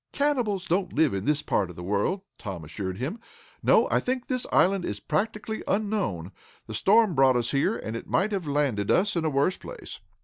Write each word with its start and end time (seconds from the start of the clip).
"Cannibals 0.13 0.65
don't 0.65 0.93
live 0.93 1.13
in 1.13 1.25
this 1.25 1.43
part 1.43 1.69
of 1.69 1.75
the 1.75 1.83
world," 1.83 2.21
Tom 2.39 2.65
assured 2.65 2.97
him. 2.97 3.19
"No, 3.61 3.87
I 3.91 3.99
think 3.99 4.25
this 4.25 4.47
island 4.51 4.83
is 4.83 4.99
practically 4.99 5.61
unknown. 5.67 6.31
The 6.65 6.73
storm 6.73 7.13
brought 7.13 7.35
us 7.35 7.51
here, 7.51 7.75
and 7.75 7.95
it 7.95 8.07
might 8.09 8.31
have 8.31 8.47
landed 8.47 8.89
us 8.89 9.15
in 9.15 9.25
a 9.25 9.29
worse 9.29 9.57
place." 9.57 9.99